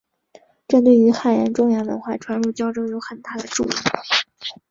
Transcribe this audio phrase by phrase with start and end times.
[0.67, 3.71] 这对于汉人中原文化传入交州有很大的助益。